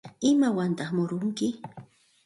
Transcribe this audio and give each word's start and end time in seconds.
¿Imawantaq 0.29 0.89
murunki? 0.97 1.47